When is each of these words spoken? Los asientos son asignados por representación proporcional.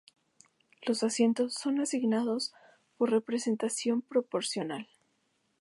Los 0.81 1.03
asientos 1.03 1.53
son 1.53 1.79
asignados 1.79 2.53
por 2.97 3.11
representación 3.11 4.01
proporcional. 4.01 4.87